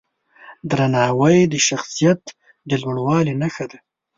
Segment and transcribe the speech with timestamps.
[0.69, 2.21] درناوی د شخصیت
[2.69, 3.77] د لوړوالي نښه ده.